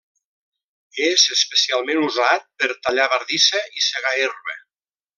És 1.07 1.25
especialment 1.35 2.01
usat 2.07 2.49
per 2.63 2.73
tallar 2.89 3.09
bardissa 3.15 3.63
i 3.83 3.89
segar 3.93 4.19
herba. 4.27 4.61